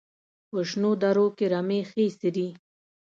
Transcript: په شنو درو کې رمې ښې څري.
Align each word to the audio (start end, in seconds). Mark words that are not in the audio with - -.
په 0.49 0.57
شنو 0.69 0.91
درو 1.01 1.27
کې 1.37 1.45
رمې 1.53 1.79
ښې 1.89 2.05
څري. 2.19 2.47